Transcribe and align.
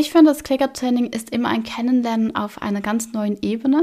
Ich 0.00 0.12
finde, 0.12 0.30
das 0.30 0.44
Klickertraining 0.44 1.06
ist 1.08 1.30
immer 1.30 1.48
ein 1.48 1.64
Kennenlernen 1.64 2.36
auf 2.36 2.62
einer 2.62 2.80
ganz 2.80 3.12
neuen 3.12 3.36
Ebene. 3.42 3.82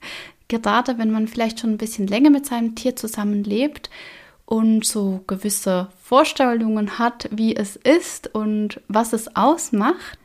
Gerade 0.48 0.96
wenn 0.96 1.10
man 1.10 1.26
vielleicht 1.26 1.58
schon 1.58 1.70
ein 1.70 1.76
bisschen 1.76 2.06
länger 2.06 2.30
mit 2.30 2.46
seinem 2.46 2.76
Tier 2.76 2.94
zusammenlebt 2.94 3.90
und 4.44 4.84
so 4.84 5.24
gewisse 5.26 5.88
Vorstellungen 6.00 7.00
hat, 7.00 7.28
wie 7.32 7.56
es 7.56 7.74
ist 7.74 8.32
und 8.32 8.80
was 8.86 9.12
es 9.12 9.34
ausmacht. 9.34 10.16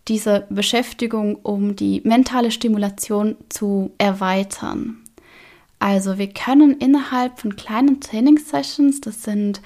diese 0.08 0.46
Beschäftigung, 0.50 1.36
um 1.36 1.76
die 1.76 2.00
mentale 2.04 2.50
Stimulation 2.50 3.36
zu 3.48 3.92
erweitern. 3.98 4.99
Also 5.80 6.18
wir 6.18 6.28
können 6.28 6.74
innerhalb 6.74 7.40
von 7.40 7.56
kleinen 7.56 8.00
Trainingssessions, 8.00 9.00
das 9.00 9.22
sind 9.22 9.60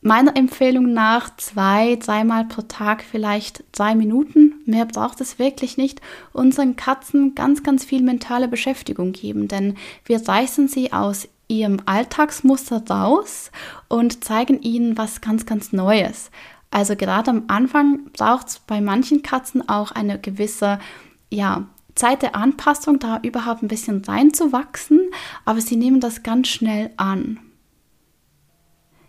meiner 0.00 0.36
Empfehlung 0.36 0.92
nach 0.92 1.36
zwei, 1.36 1.96
dreimal 1.96 2.44
pro 2.44 2.62
Tag 2.62 3.02
vielleicht 3.02 3.64
zwei 3.72 3.96
Minuten, 3.96 4.54
mehr 4.64 4.86
braucht 4.86 5.20
es 5.20 5.40
wirklich 5.40 5.76
nicht, 5.76 6.00
unseren 6.32 6.76
Katzen 6.76 7.34
ganz, 7.34 7.64
ganz 7.64 7.84
viel 7.84 8.02
mentale 8.02 8.46
Beschäftigung 8.46 9.12
geben, 9.12 9.48
denn 9.48 9.76
wir 10.04 10.26
reißen 10.26 10.68
sie 10.68 10.92
aus 10.92 11.28
ihrem 11.48 11.80
Alltagsmuster 11.86 12.84
raus 12.88 13.50
und 13.88 14.22
zeigen 14.22 14.62
ihnen 14.62 14.96
was 14.96 15.20
ganz, 15.20 15.44
ganz 15.44 15.72
Neues. 15.72 16.30
Also 16.70 16.94
gerade 16.94 17.32
am 17.32 17.44
Anfang 17.48 18.10
braucht 18.12 18.48
es 18.48 18.58
bei 18.60 18.80
manchen 18.80 19.22
Katzen 19.22 19.68
auch 19.68 19.90
eine 19.90 20.20
gewisse, 20.20 20.78
ja, 21.30 21.66
Zeit 21.96 22.22
der 22.22 22.36
Anpassung, 22.36 22.98
da 22.98 23.18
überhaupt 23.22 23.62
ein 23.62 23.68
bisschen 23.68 24.04
reinzuwachsen, 24.04 25.00
aber 25.44 25.60
sie 25.60 25.76
nehmen 25.76 26.00
das 26.00 26.22
ganz 26.22 26.48
schnell 26.48 26.90
an. 26.96 27.40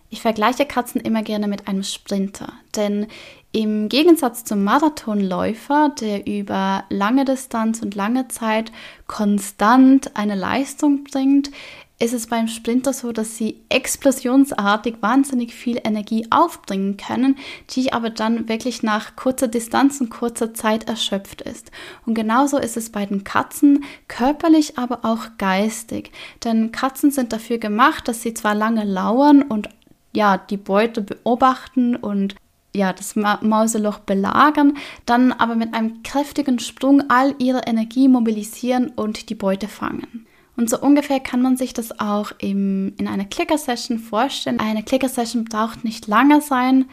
Ich 0.10 0.22
vergleiche 0.22 0.66
Katzen 0.66 1.02
immer 1.02 1.22
gerne 1.22 1.48
mit 1.48 1.68
einem 1.68 1.84
Sprinter, 1.84 2.54
denn 2.76 3.08
im 3.52 3.90
Gegensatz 3.90 4.46
zum 4.46 4.64
Marathonläufer, 4.64 5.90
der 6.00 6.28
über 6.28 6.86
lange 6.90 7.26
Distanz 7.26 7.82
und 7.82 7.96
lange 7.96 8.28
Zeit 8.30 8.72
konstant 9.08 10.16
eine 10.16 10.36
Leistung 10.36 11.04
bringt, 11.04 11.52
ist 12.00 12.14
es 12.14 12.28
beim 12.28 12.48
Sprinter 12.48 12.94
so, 12.94 13.12
dass 13.12 13.38
sie 13.38 13.62
explosionsartig 13.70 14.98
wahnsinnig 15.02 15.54
viel 15.54 15.82
Energie 15.84 16.28
aufbringen 16.30 16.96
können, 16.96 17.38
die 17.72 17.92
aber 17.92 18.12
dann 18.12 18.48
wirklich 18.48 18.84
nach 18.84 19.16
kurzer 19.16 19.48
Distanz 19.48 20.00
und 20.00 20.10
kurzer 20.10 20.54
Zeit 20.54 20.88
erschöpft 20.88 21.42
ist. 21.42 21.72
Und 22.06 22.14
genauso 22.14 22.58
ist 22.60 22.78
es 22.78 22.92
bei 22.92 23.06
den 23.08 23.24
Katzen, 23.24 23.84
körperlich, 24.08 24.78
aber 24.78 25.00
auch 25.04 25.26
geistig. 25.40 26.12
Denn 26.44 26.72
Katzen 26.72 27.10
sind 27.10 27.34
dafür 27.34 27.58
gemacht, 27.58 28.08
dass 28.08 28.22
sie 28.22 28.36
zwar 28.36 28.54
lange 28.54 28.84
lauern 28.84 29.42
und 29.42 29.70
ja, 30.14 30.38
die 30.38 30.58
Beute 30.58 31.02
beobachten 31.02 31.96
und 31.96 32.36
ja, 32.76 32.94
das 32.94 33.16
Ma 33.16 33.40
Mauseloch 33.42 34.00
belagern, 34.00 34.78
dann 35.08 35.32
aber 35.32 35.56
mit 35.56 35.74
einem 35.74 36.04
kräftigen 36.04 36.60
Sprung 36.60 37.10
all 37.10 37.34
ihre 37.40 37.62
Energie 37.66 38.08
mobilisieren 38.08 38.90
und 38.90 39.30
die 39.30 39.36
Beute 39.36 39.68
fangen. 39.68 40.28
Und 40.58 40.70
so 40.70 40.80
ungefähr 40.80 41.20
kann 41.20 41.42
man 41.42 41.56
sich 41.56 41.74
das 41.74 42.00
auch 42.00 42.32
im, 42.40 42.94
in 42.98 43.08
einer 43.08 43.26
Clicker-Session 43.26 44.00
vorstellen. 44.00 44.60
Eine 44.60 44.84
Clicker-Session 44.84 45.46
braucht 45.46 45.84
nicht 45.84 46.08
lange 46.08 46.42
sein. 46.42 46.86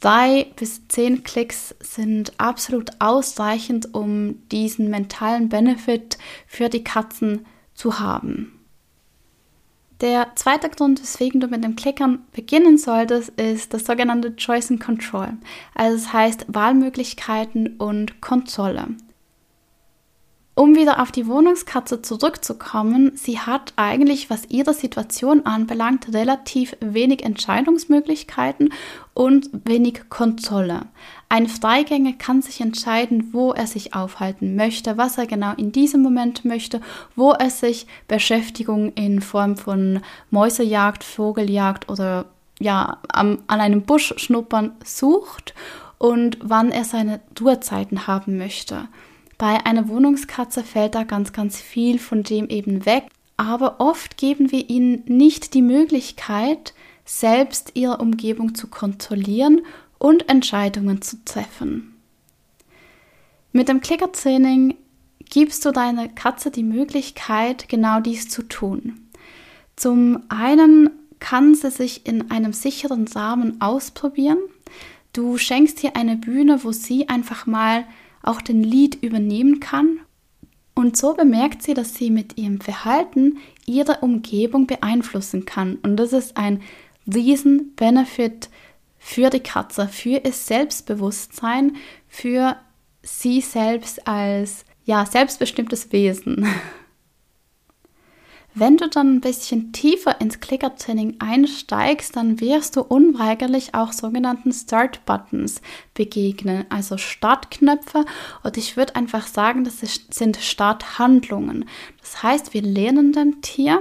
Drei 0.00 0.46
bis 0.56 0.86
zehn 0.88 1.24
Klicks 1.24 1.74
sind 1.80 2.38
absolut 2.38 2.90
ausreichend, 3.00 3.94
um 3.94 4.46
diesen 4.50 4.90
mentalen 4.90 5.48
Benefit 5.48 6.18
für 6.46 6.68
die 6.68 6.84
Katzen 6.84 7.46
zu 7.74 7.98
haben. 7.98 8.52
Der 10.02 10.28
zweite 10.36 10.68
Grund, 10.68 11.00
weswegen 11.02 11.40
du 11.40 11.48
mit 11.48 11.64
dem 11.64 11.74
Klickern 11.74 12.20
beginnen 12.32 12.78
solltest, 12.78 13.30
ist 13.30 13.74
das 13.74 13.86
sogenannte 13.86 14.36
Choice 14.36 14.70
and 14.70 14.80
Control. 14.80 15.32
Also 15.74 15.96
das 15.96 16.12
heißt 16.12 16.46
Wahlmöglichkeiten 16.48 17.78
und 17.78 18.20
Kontrolle. 18.20 18.88
Um 20.58 20.74
wieder 20.74 21.00
auf 21.00 21.12
die 21.12 21.28
Wohnungskatze 21.28 22.02
zurückzukommen, 22.02 23.12
sie 23.14 23.38
hat 23.38 23.74
eigentlich, 23.76 24.28
was 24.28 24.46
ihre 24.48 24.74
Situation 24.74 25.46
anbelangt, 25.46 26.12
relativ 26.12 26.76
wenig 26.80 27.24
Entscheidungsmöglichkeiten 27.24 28.72
und 29.14 29.50
wenig 29.52 30.10
Kontrolle. 30.10 30.86
Ein 31.28 31.46
Freigänger 31.46 32.14
kann 32.14 32.42
sich 32.42 32.60
entscheiden, 32.60 33.28
wo 33.32 33.52
er 33.52 33.68
sich 33.68 33.94
aufhalten 33.94 34.56
möchte, 34.56 34.98
was 34.98 35.16
er 35.16 35.28
genau 35.28 35.52
in 35.56 35.70
diesem 35.70 36.02
Moment 36.02 36.44
möchte, 36.44 36.80
wo 37.14 37.30
er 37.30 37.50
sich 37.50 37.86
Beschäftigung 38.08 38.92
in 38.94 39.20
Form 39.20 39.56
von 39.56 40.00
Mäusejagd, 40.32 41.04
Vogeljagd 41.04 41.88
oder 41.88 42.24
ja, 42.58 42.98
am, 43.06 43.38
an 43.46 43.60
einem 43.60 43.82
Busch 43.82 44.12
schnuppern 44.16 44.72
sucht 44.84 45.54
und 45.98 46.36
wann 46.42 46.72
er 46.72 46.82
seine 46.82 47.20
Ruhezeiten 47.40 48.08
haben 48.08 48.38
möchte. 48.38 48.88
Bei 49.38 49.64
einer 49.64 49.88
Wohnungskatze 49.88 50.64
fällt 50.64 50.96
da 50.96 51.04
ganz, 51.04 51.32
ganz 51.32 51.60
viel 51.60 52.00
von 52.00 52.24
dem 52.24 52.48
eben 52.48 52.84
weg. 52.84 53.04
Aber 53.36 53.80
oft 53.80 54.16
geben 54.16 54.50
wir 54.50 54.68
ihnen 54.68 55.04
nicht 55.06 55.54
die 55.54 55.62
Möglichkeit, 55.62 56.74
selbst 57.04 57.70
ihre 57.74 57.98
Umgebung 57.98 58.56
zu 58.56 58.66
kontrollieren 58.66 59.62
und 59.98 60.28
Entscheidungen 60.28 61.02
zu 61.02 61.24
treffen. 61.24 61.94
Mit 63.52 63.68
dem 63.68 63.80
Klickertraining 63.80 64.74
gibst 65.30 65.64
du 65.64 65.70
deiner 65.70 66.08
Katze 66.08 66.50
die 66.50 66.64
Möglichkeit, 66.64 67.68
genau 67.68 68.00
dies 68.00 68.28
zu 68.28 68.42
tun. 68.42 69.08
Zum 69.76 70.24
einen 70.28 70.90
kann 71.20 71.54
sie 71.54 71.70
sich 71.70 72.06
in 72.06 72.30
einem 72.32 72.52
sicheren 72.52 73.06
Rahmen 73.06 73.60
ausprobieren. 73.60 74.38
Du 75.12 75.38
schenkst 75.38 75.82
ihr 75.84 75.96
eine 75.96 76.16
Bühne, 76.16 76.64
wo 76.64 76.72
sie 76.72 77.08
einfach 77.08 77.46
mal 77.46 77.84
auch 78.28 78.42
den 78.42 78.62
Lied 78.62 79.02
übernehmen 79.02 79.60
kann. 79.60 80.00
Und 80.74 80.96
so 80.96 81.14
bemerkt 81.14 81.62
sie, 81.62 81.74
dass 81.74 81.94
sie 81.94 82.10
mit 82.10 82.38
ihrem 82.38 82.60
Verhalten 82.60 83.38
ihre 83.66 83.98
Umgebung 83.98 84.66
beeinflussen 84.66 85.44
kann. 85.44 85.76
Und 85.82 85.96
das 85.96 86.12
ist 86.12 86.36
ein 86.36 86.62
riesen 87.12 87.74
Benefit 87.74 88.48
für 88.98 89.30
die 89.30 89.40
Katze, 89.40 89.88
für 89.88 90.20
ihr 90.24 90.32
Selbstbewusstsein, 90.32 91.76
für 92.06 92.56
sie 93.02 93.40
selbst 93.40 94.06
als 94.06 94.64
ja, 94.84 95.04
selbstbestimmtes 95.04 95.90
Wesen. 95.92 96.46
Wenn 98.60 98.76
du 98.76 98.88
dann 98.88 99.14
ein 99.14 99.20
bisschen 99.20 99.72
tiefer 99.72 100.20
ins 100.20 100.40
Clicker-Training 100.40 101.18
einsteigst, 101.20 102.16
dann 102.16 102.40
wirst 102.40 102.74
du 102.74 102.80
unweigerlich 102.80 103.74
auch 103.76 103.92
sogenannten 103.92 104.52
Start-Buttons 104.52 105.60
begegnen, 105.94 106.64
also 106.68 106.96
Startknöpfe. 106.96 108.04
Und 108.42 108.56
ich 108.56 108.76
würde 108.76 108.96
einfach 108.96 109.28
sagen, 109.28 109.62
das 109.62 109.78
sind 110.10 110.38
Starthandlungen. 110.38 111.66
Das 112.00 112.24
heißt, 112.24 112.52
wir 112.52 112.62
lernen 112.62 113.12
dem 113.12 113.42
Tier, 113.42 113.80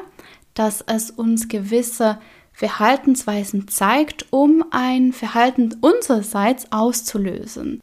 dass 0.53 0.81
es 0.81 1.09
uns 1.09 1.47
gewisse 1.47 2.19
Verhaltensweisen 2.51 3.67
zeigt, 3.67 4.27
um 4.29 4.63
ein 4.69 5.11
Verhalten 5.11 5.75
unsererseits 5.81 6.71
auszulösen. 6.71 7.81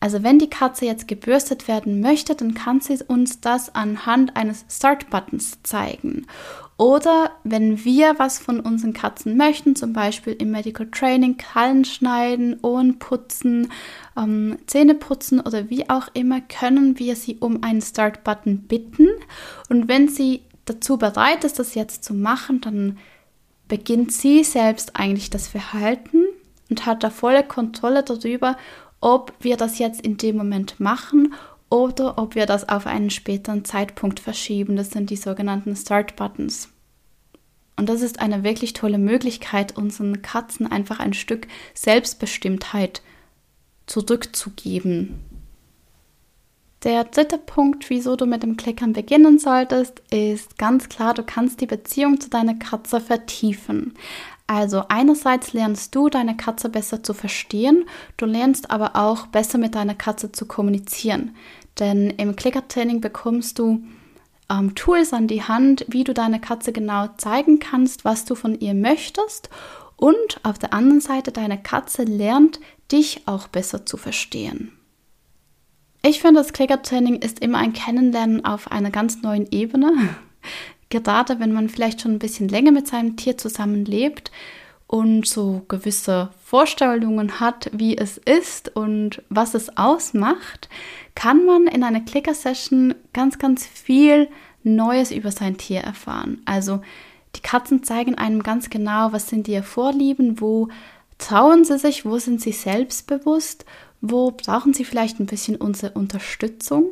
Also 0.00 0.22
wenn 0.22 0.38
die 0.38 0.50
Katze 0.50 0.86
jetzt 0.86 1.08
gebürstet 1.08 1.66
werden 1.66 2.00
möchte, 2.00 2.34
dann 2.34 2.54
kann 2.54 2.80
sie 2.80 2.98
uns 3.06 3.40
das 3.40 3.74
anhand 3.74 4.36
eines 4.36 4.64
Start-Buttons 4.70 5.58
zeigen. 5.64 6.26
Oder 6.76 7.32
wenn 7.42 7.84
wir 7.84 8.14
was 8.18 8.38
von 8.38 8.60
unseren 8.60 8.92
Katzen 8.92 9.36
möchten, 9.36 9.74
zum 9.74 9.92
Beispiel 9.92 10.34
im 10.34 10.52
Medical 10.52 10.86
Training, 10.86 11.36
Krallen 11.36 11.84
schneiden, 11.84 12.60
Ohren 12.62 13.00
putzen, 13.00 13.72
ähm, 14.16 14.58
Zähne 14.66 14.94
putzen 14.94 15.40
oder 15.40 15.70
wie 15.70 15.90
auch 15.90 16.06
immer, 16.14 16.40
können 16.40 17.00
wir 17.00 17.16
sie 17.16 17.38
um 17.40 17.64
einen 17.64 17.82
Start-Button 17.82 18.68
bitten. 18.68 19.08
Und 19.68 19.88
wenn 19.88 20.08
sie 20.08 20.42
dazu 20.66 20.98
bereit 20.98 21.42
ist, 21.42 21.58
das 21.58 21.74
jetzt 21.74 22.04
zu 22.04 22.14
machen, 22.14 22.60
dann 22.60 22.98
beginnt 23.66 24.12
sie 24.12 24.44
selbst 24.44 24.94
eigentlich 24.94 25.30
das 25.30 25.48
Verhalten 25.48 26.24
und 26.70 26.86
hat 26.86 27.02
da 27.02 27.10
volle 27.10 27.42
Kontrolle 27.42 28.04
darüber, 28.04 28.56
ob 29.00 29.32
wir 29.40 29.56
das 29.56 29.78
jetzt 29.78 30.00
in 30.00 30.16
dem 30.16 30.36
Moment 30.36 30.80
machen 30.80 31.34
oder 31.70 32.18
ob 32.18 32.34
wir 32.34 32.46
das 32.46 32.68
auf 32.68 32.86
einen 32.86 33.10
späteren 33.10 33.64
Zeitpunkt 33.64 34.20
verschieben. 34.20 34.76
Das 34.76 34.90
sind 34.90 35.10
die 35.10 35.16
sogenannten 35.16 35.76
Start 35.76 36.16
Buttons. 36.16 36.70
Und 37.76 37.88
das 37.88 38.02
ist 38.02 38.18
eine 38.20 38.42
wirklich 38.42 38.72
tolle 38.72 38.98
Möglichkeit, 38.98 39.76
unseren 39.76 40.20
Katzen 40.20 40.66
einfach 40.70 40.98
ein 40.98 41.12
Stück 41.12 41.46
Selbstbestimmtheit 41.74 43.02
zurückzugeben. 43.86 45.20
Der 46.84 47.02
dritte 47.02 47.38
Punkt, 47.38 47.90
wieso 47.90 48.14
du 48.14 48.24
mit 48.24 48.44
dem 48.44 48.56
Klickern 48.56 48.92
beginnen 48.92 49.40
solltest, 49.40 50.00
ist 50.12 50.58
ganz 50.58 50.88
klar, 50.88 51.12
du 51.12 51.24
kannst 51.24 51.60
die 51.60 51.66
Beziehung 51.66 52.20
zu 52.20 52.30
deiner 52.30 52.54
Katze 52.54 53.00
vertiefen. 53.00 53.94
Also 54.46 54.84
einerseits 54.88 55.52
lernst 55.52 55.94
du 55.94 56.08
deine 56.08 56.36
Katze 56.36 56.68
besser 56.68 57.02
zu 57.02 57.14
verstehen, 57.14 57.84
du 58.16 58.26
lernst 58.26 58.70
aber 58.70 58.94
auch 58.94 59.26
besser 59.26 59.58
mit 59.58 59.74
deiner 59.74 59.96
Katze 59.96 60.30
zu 60.30 60.46
kommunizieren. 60.46 61.34
Denn 61.80 62.10
im 62.10 62.36
Klickertraining 62.36 63.00
bekommst 63.00 63.58
du 63.58 63.82
ähm, 64.48 64.76
Tools 64.76 65.12
an 65.12 65.26
die 65.26 65.42
Hand, 65.42 65.84
wie 65.88 66.04
du 66.04 66.14
deiner 66.14 66.38
Katze 66.38 66.72
genau 66.72 67.08
zeigen 67.18 67.58
kannst, 67.58 68.04
was 68.04 68.24
du 68.24 68.36
von 68.36 68.58
ihr 68.58 68.74
möchtest. 68.74 69.50
Und 69.96 70.40
auf 70.44 70.58
der 70.58 70.72
anderen 70.72 71.00
Seite, 71.00 71.32
deine 71.32 71.60
Katze 71.60 72.04
lernt, 72.04 72.60
dich 72.92 73.22
auch 73.26 73.48
besser 73.48 73.84
zu 73.84 73.96
verstehen. 73.96 74.77
Ich 76.02 76.20
finde, 76.20 76.40
das 76.40 76.52
Klickertraining 76.52 77.16
ist 77.16 77.40
immer 77.40 77.58
ein 77.58 77.72
Kennenlernen 77.72 78.44
auf 78.44 78.70
einer 78.70 78.90
ganz 78.90 79.22
neuen 79.22 79.46
Ebene 79.50 79.92
gerade 80.90 81.40
wenn 81.40 81.52
man 81.52 81.68
vielleicht 81.68 82.00
schon 82.00 82.12
ein 82.12 82.18
bisschen 82.18 82.48
länger 82.48 82.72
mit 82.72 82.86
seinem 82.86 83.16
Tier 83.16 83.36
zusammenlebt 83.36 84.30
und 84.86 85.26
so 85.26 85.62
gewisse 85.68 86.30
Vorstellungen 86.42 87.40
hat, 87.40 87.70
wie 87.72 87.96
es 87.96 88.16
ist 88.16 88.74
und 88.74 89.22
was 89.28 89.54
es 89.54 89.76
ausmacht, 89.76 90.68
kann 91.14 91.44
man 91.44 91.66
in 91.66 91.84
einer 91.84 92.00
Clicker-Session 92.00 92.94
ganz, 93.12 93.38
ganz 93.38 93.66
viel 93.66 94.28
Neues 94.62 95.10
über 95.10 95.30
sein 95.30 95.58
Tier 95.58 95.80
erfahren. 95.80 96.40
Also 96.46 96.80
die 97.36 97.42
Katzen 97.42 97.82
zeigen 97.84 98.16
einem 98.16 98.42
ganz 98.42 98.70
genau, 98.70 99.12
was 99.12 99.28
sind 99.28 99.46
ihre 99.46 99.62
Vorlieben, 99.62 100.40
wo 100.40 100.68
trauen 101.18 101.64
sie 101.64 101.78
sich, 101.78 102.06
wo 102.06 102.18
sind 102.18 102.40
sie 102.40 102.52
selbstbewusst, 102.52 103.66
wo 104.00 104.30
brauchen 104.30 104.74
sie 104.74 104.84
vielleicht 104.84 105.20
ein 105.20 105.26
bisschen 105.26 105.56
unsere 105.56 105.92
Unterstützung 105.92 106.90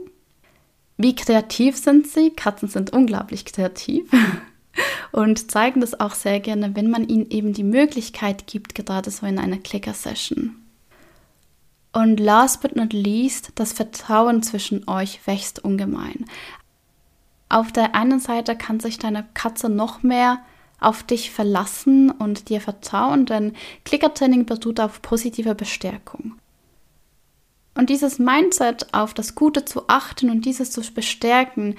wie 0.97 1.15
kreativ 1.15 1.77
sind 1.77 2.07
sie? 2.07 2.31
Katzen 2.31 2.69
sind 2.69 2.93
unglaublich 2.93 3.45
kreativ 3.45 4.11
und 5.13 5.51
zeigen 5.51 5.81
das 5.81 5.99
auch 6.01 6.15
sehr 6.15 6.41
gerne, 6.41 6.75
wenn 6.75 6.91
man 6.91 7.09
ihnen 7.09 7.31
eben 7.31 7.53
die 7.53 7.65
Möglichkeit 7.65 8.47
gibt, 8.47 8.75
gerade 8.75 9.11
so 9.11 9.27
in 9.27 9.39
einer 9.39 9.59
Clicker-Session. 9.59 10.57
Und 11.93 12.21
last 12.21 12.63
but 12.63 12.77
not 12.77 12.93
least, 12.93 13.53
das 13.55 13.73
Vertrauen 13.73 14.43
zwischen 14.43 14.89
euch 14.89 15.27
wächst 15.27 15.65
ungemein. 15.65 16.27
Auf 17.49 17.73
der 17.73 17.95
einen 17.95 18.19
Seite 18.19 18.57
kann 18.57 18.81
sich 18.81 18.99
deine 18.99 19.27
Katze 19.35 19.69
noch 19.69 20.03
mehr 20.03 20.41
auf 20.79 21.03
dich 21.03 21.31
verlassen 21.31 22.11
und 22.11 22.49
dir 22.49 22.61
vertrauen, 22.61 23.25
denn 23.25 23.55
Klickertraining 23.85 24.45
beruht 24.45 24.81
auf 24.81 25.01
positiver 25.01 25.55
Bestärkung. 25.55 26.37
Und 27.77 27.91
dieses 27.91 28.19
Mindset 28.19 28.93
auf 28.95 29.15
das 29.15 29.35
Gute 29.35 29.65
zu 29.65 29.89
achten 29.89 30.31
und 30.31 30.45
dieses 30.45 30.71
zu 30.71 30.81
bestärken, 30.93 31.77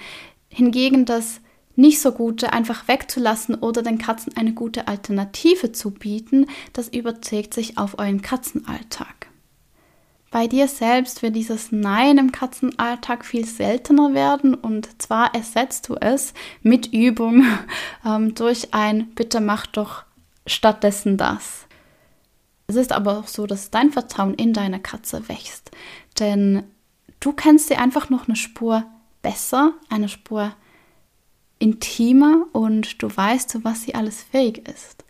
hingegen 0.50 1.06
das 1.06 1.42
nicht 1.76 2.02
so 2.02 2.12
Gute 2.12 2.54
einfach 2.54 2.88
wegzulassen 2.88 3.56
oder 3.56 3.84
den 3.84 3.98
Katzen 3.98 4.36
eine 4.36 4.54
gute 4.54 4.88
Alternative 4.88 5.72
zu 5.72 5.92
bieten, 5.92 6.48
das 6.74 6.88
überträgt 6.88 7.54
sich 7.54 7.78
auf 7.78 8.00
euren 8.00 8.22
Katzenalltag. 8.22 9.28
Bei 10.30 10.48
dir 10.48 10.68
selbst 10.68 11.22
wird 11.22 11.36
dieses 11.36 11.72
Nein 11.72 12.18
im 12.18 12.32
Katzenalltag 12.32 13.26
viel 13.26 13.46
seltener 13.46 14.14
werden 14.14 14.56
und 14.56 15.02
zwar 15.02 15.34
ersetzt 15.34 15.88
du 15.88 15.96
es 15.96 16.34
mit 16.62 16.94
Übung 16.94 17.46
ähm, 18.06 18.36
durch 18.36 18.74
ein 18.74 19.08
Bitte 19.16 19.40
mach 19.40 19.66
doch 19.68 20.04
stattdessen 20.46 21.18
das. 21.18 21.67
Es 22.68 22.76
ist 22.76 22.92
aber 22.92 23.18
auch 23.18 23.28
so, 23.28 23.48
dass 23.48 23.72
dein 23.72 23.92
Vertrauen 23.92 24.34
in 24.34 24.52
deine 24.52 24.82
Katze 24.82 25.28
wächst. 25.30 25.72
Denn 26.20 26.64
du 27.22 27.32
kennst 27.32 27.70
sie 27.70 27.78
einfach 27.78 28.10
noch 28.10 28.28
eine 28.28 28.36
Spur 28.36 28.84
besser, 29.22 29.74
eine 29.90 30.10
Spur 30.10 30.54
intimer 31.60 32.46
und 32.52 33.02
du 33.02 33.08
weißt, 33.08 33.50
zu 33.50 33.64
was 33.64 33.84
sie 33.84 33.96
alles 33.96 34.22
fähig 34.24 34.68
ist. 34.68 35.06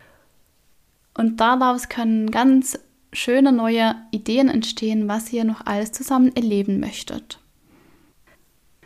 Und 1.14 1.38
daraus 1.38 1.88
können 1.88 2.30
ganz 2.30 2.78
schöne 3.12 3.52
neue 3.52 3.96
Ideen 4.12 4.48
entstehen, 4.48 5.08
was 5.08 5.32
ihr 5.32 5.44
noch 5.44 5.66
alles 5.66 5.92
zusammen 5.92 6.34
erleben 6.36 6.78
möchtet. 6.78 7.40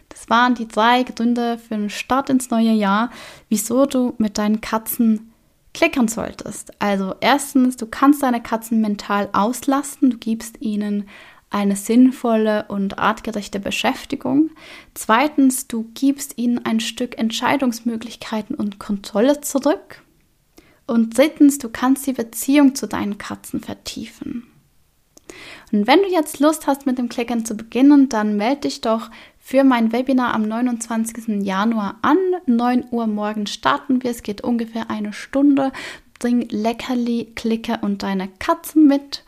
Das 0.08 0.30
waren 0.30 0.54
die 0.54 0.68
drei 0.68 1.02
Gründe 1.02 1.58
für 1.58 1.74
den 1.74 1.90
Start 1.90 2.30
ins 2.30 2.50
neue 2.50 2.72
Jahr, 2.72 3.10
wieso 3.48 3.86
du 3.86 4.14
mit 4.18 4.38
deinen 4.38 4.60
Katzen 4.60 5.31
klickern 5.74 6.08
solltest. 6.08 6.72
Also 6.80 7.14
erstens, 7.20 7.76
du 7.76 7.86
kannst 7.86 8.22
deine 8.22 8.42
Katzen 8.42 8.80
mental 8.80 9.28
auslasten, 9.32 10.10
du 10.10 10.18
gibst 10.18 10.60
ihnen 10.60 11.08
eine 11.50 11.76
sinnvolle 11.76 12.66
und 12.68 12.98
artgerechte 12.98 13.60
Beschäftigung. 13.60 14.50
Zweitens, 14.94 15.68
du 15.68 15.90
gibst 15.94 16.38
ihnen 16.38 16.64
ein 16.64 16.80
Stück 16.80 17.18
Entscheidungsmöglichkeiten 17.18 18.56
und 18.56 18.78
Kontrolle 18.78 19.40
zurück. 19.42 20.02
Und 20.86 21.16
drittens, 21.16 21.58
du 21.58 21.68
kannst 21.68 22.06
die 22.06 22.14
Beziehung 22.14 22.74
zu 22.74 22.88
deinen 22.88 23.18
Katzen 23.18 23.60
vertiefen. 23.60 24.51
Und 25.72 25.86
wenn 25.86 26.02
du 26.02 26.08
jetzt 26.08 26.40
Lust 26.40 26.66
hast, 26.66 26.86
mit 26.86 26.98
dem 26.98 27.08
Klickern 27.08 27.44
zu 27.44 27.56
beginnen, 27.56 28.08
dann 28.08 28.36
melde 28.36 28.62
dich 28.62 28.80
doch 28.80 29.10
für 29.38 29.64
mein 29.64 29.92
Webinar 29.92 30.34
am 30.34 30.42
29. 30.42 31.44
Januar 31.44 31.96
an. 32.02 32.18
9 32.46 32.86
Uhr 32.90 33.06
morgen 33.06 33.46
starten 33.46 34.02
wir. 34.02 34.10
Es 34.10 34.22
geht 34.22 34.42
ungefähr 34.42 34.90
eine 34.90 35.12
Stunde. 35.12 35.72
Bring 36.18 36.48
Leckerli, 36.48 37.32
Klicker 37.34 37.80
und 37.82 38.02
deine 38.02 38.28
Katzen 38.38 38.86
mit. 38.86 39.24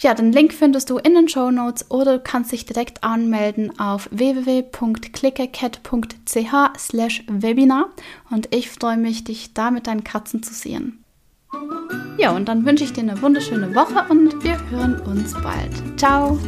Ja, 0.00 0.14
den 0.14 0.30
Link 0.30 0.52
findest 0.52 0.90
du 0.90 0.98
in 0.98 1.14
den 1.14 1.28
Show 1.28 1.50
Notes 1.50 1.90
oder 1.90 2.18
du 2.18 2.22
kannst 2.22 2.52
dich 2.52 2.66
direkt 2.66 3.02
anmelden 3.02 3.80
auf 3.80 4.08
www.clickercat.ch 4.12 6.78
slash 6.78 7.24
Webinar 7.26 7.88
und 8.30 8.54
ich 8.54 8.70
freue 8.70 8.96
mich, 8.96 9.24
dich 9.24 9.54
da 9.54 9.72
mit 9.72 9.88
deinen 9.88 10.04
Katzen 10.04 10.44
zu 10.44 10.54
sehen. 10.54 11.02
Ja, 12.18 12.32
und 12.32 12.48
dann 12.48 12.66
wünsche 12.66 12.84
ich 12.84 12.92
dir 12.92 13.02
eine 13.02 13.20
wunderschöne 13.22 13.74
Woche 13.74 14.04
und 14.08 14.42
wir 14.42 14.58
hören 14.70 15.00
uns 15.00 15.34
bald. 15.34 15.98
Ciao! 15.98 16.38